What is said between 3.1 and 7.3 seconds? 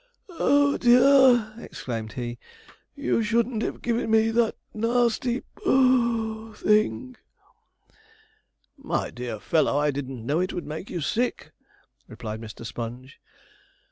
shouldn't have given me that nasty (puff) thing.'